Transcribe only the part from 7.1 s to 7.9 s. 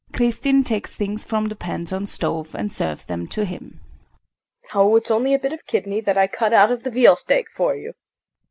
steak for